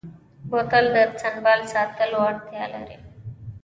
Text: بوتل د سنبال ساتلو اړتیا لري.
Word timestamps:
بوتل 0.49 0.85
د 0.95 0.97
سنبال 1.21 1.59
ساتلو 1.73 2.17
اړتیا 2.29 2.63
لري. 2.73 2.97